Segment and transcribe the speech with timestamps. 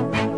[0.00, 0.29] Bye.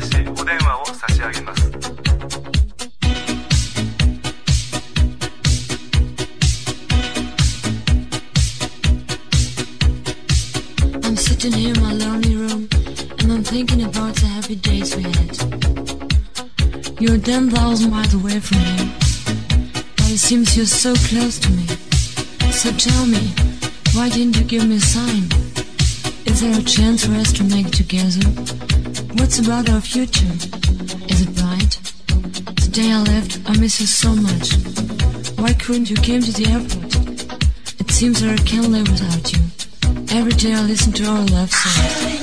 [0.00, 1.70] しお電話を差し上げます
[11.02, 12.68] I'm sitting here in my lonely room
[13.20, 15.36] and I'm thinking about the happy days we had.
[17.00, 18.92] You're 10,000 miles away from me,
[19.96, 21.66] but it seems you're so close to me.
[22.50, 23.32] So tell me,
[23.94, 25.51] why didn't you give me a sign?
[26.33, 28.27] Is there a chance for us to make it together?
[29.19, 30.25] What's about our future?
[31.07, 31.77] Is it bright?
[32.07, 34.55] The day I left, I miss you so much.
[35.37, 37.79] Why couldn't you came to the airport?
[37.79, 40.17] It seems that I can't live without you.
[40.17, 42.22] Every day I listen to our love songs.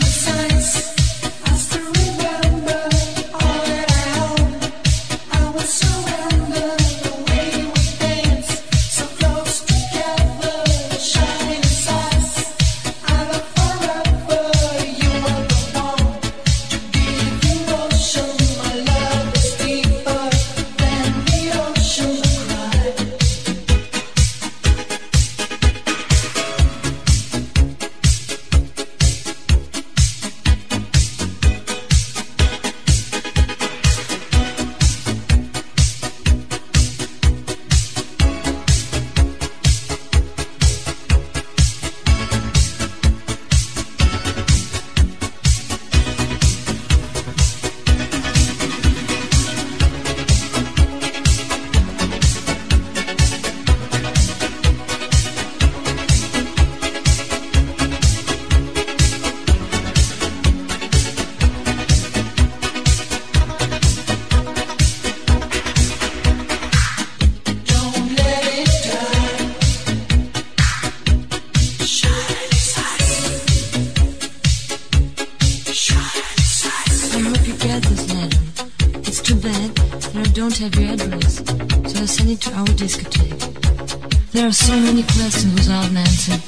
[82.32, 84.31] It to our discotheque.
[84.32, 86.38] There are so many questions without an answer.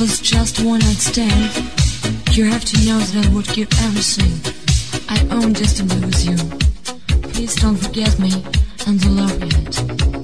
[0.00, 1.54] Was just a one-night stand?
[2.36, 4.32] You have to know that I would give everything
[5.08, 6.36] I own just to be with you.
[7.32, 8.32] Please don't forget me
[8.86, 10.21] and the love we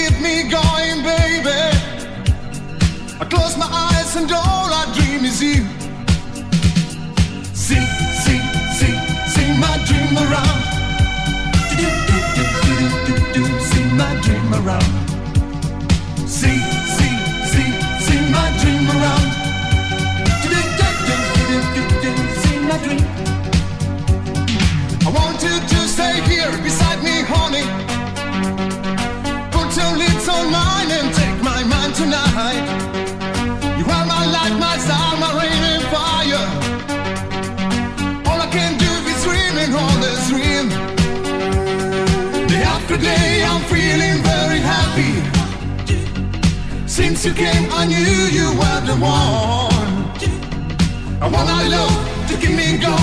[0.00, 1.60] Keep me going, baby.
[3.20, 5.62] I close my eyes and all I dream is you.
[7.52, 7.84] See,
[8.24, 8.40] see,
[8.78, 8.94] see,
[9.34, 10.60] see my dream around.
[11.78, 14.90] Do, do, do, do, do, do, do, see my dream around.
[16.38, 16.60] See,
[16.96, 17.14] see,
[17.52, 17.70] see,
[18.06, 19.28] see my dream around.
[20.42, 23.06] Do, do, do, do, do, do, do, see my dream.
[25.06, 27.89] I want you to stay here beside me, honey.
[30.42, 32.64] And take my mind tonight.
[33.78, 36.46] You are my light, my star, my rain and fire.
[38.26, 40.68] All I can do is dream and all this dream.
[42.48, 45.12] Day after day, I'm feeling very happy.
[46.86, 49.94] Since you came, I knew you were the one.
[51.20, 52.99] I want I love to keep me going,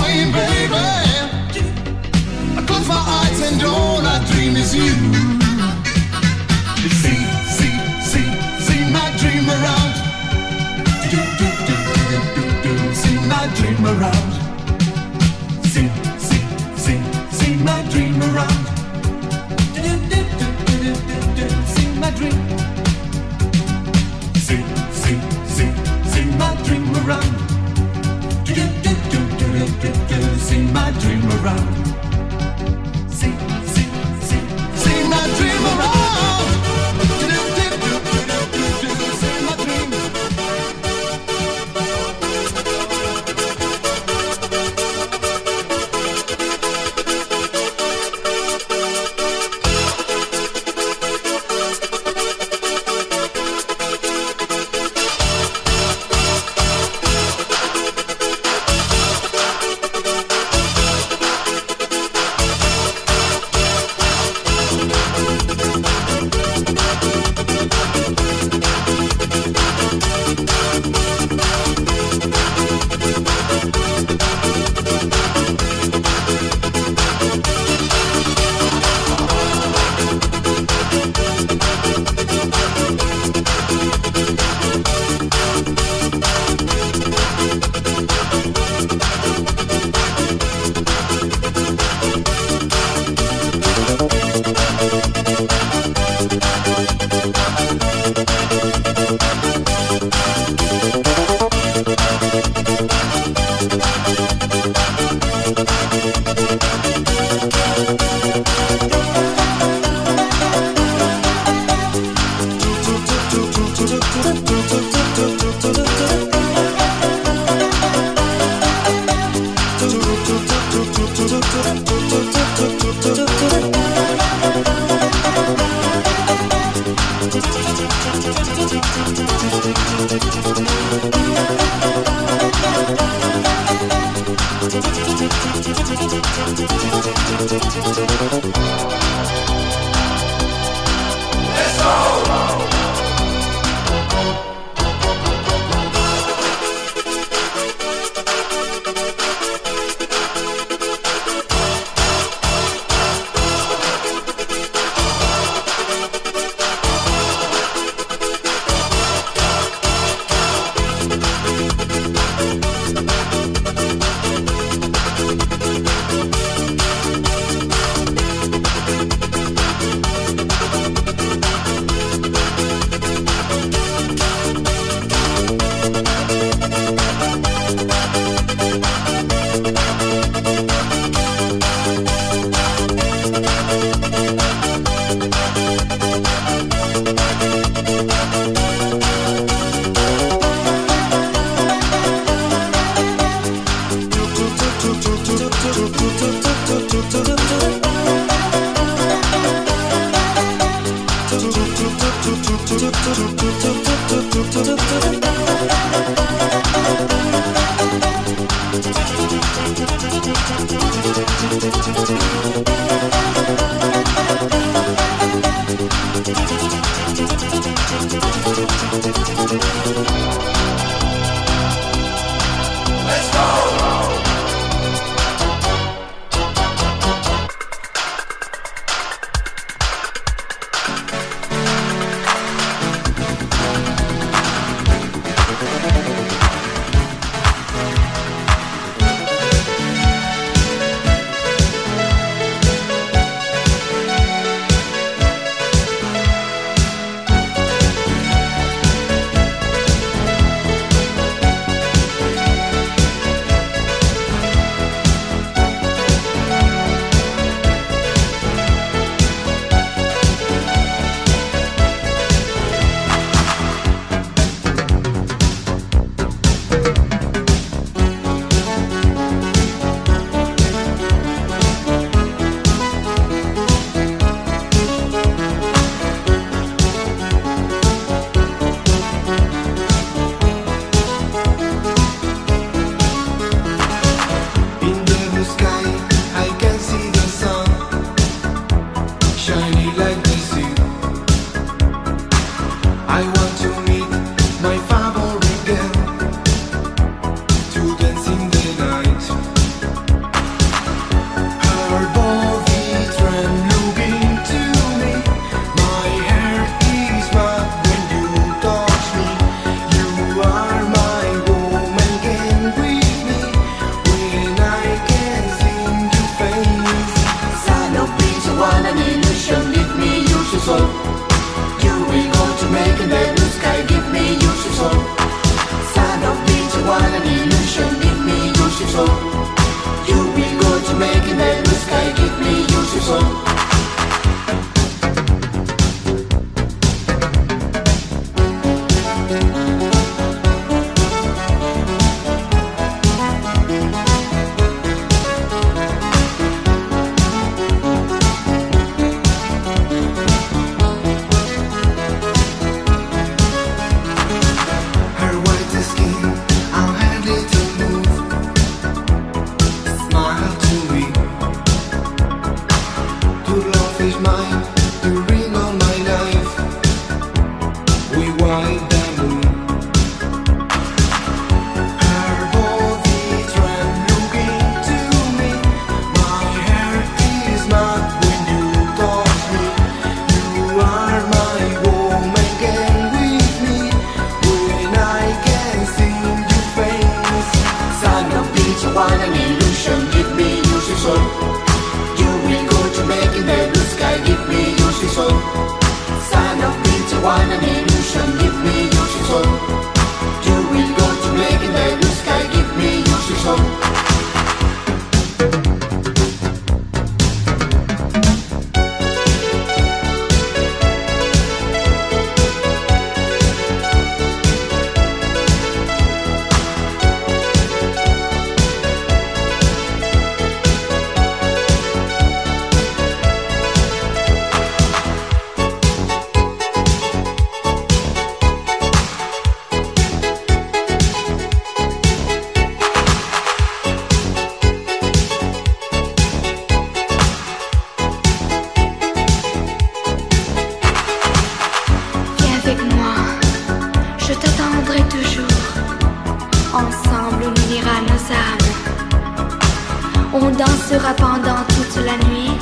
[450.88, 452.52] sera pendant toute la nuit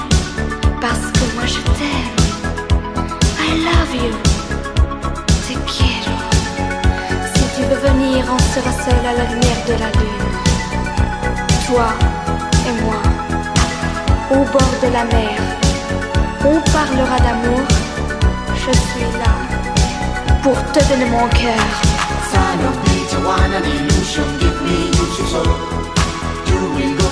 [0.81, 2.17] parce que moi je t'aime.
[3.39, 4.15] I love you.
[5.47, 6.17] Te quiero.
[7.35, 10.29] Si tu veux venir, on sera seul à la lumière de la lune.
[11.69, 11.89] Toi
[12.69, 13.01] et moi,
[14.33, 15.39] au bord de la mer,
[16.45, 17.65] on parlera d'amour.
[18.65, 19.35] Je suis là
[20.43, 21.67] pour te donner mon cœur.
[22.33, 25.47] Sign of me, Tawana, illusion, give me you soul.
[26.49, 27.06] You will go.